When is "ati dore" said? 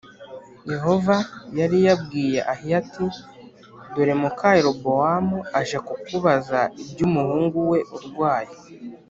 2.81-4.13